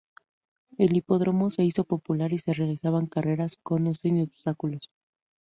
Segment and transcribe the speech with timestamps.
[0.79, 4.89] El hipódromo se hizo popular y se realizaban carreras con y sin obstáculos.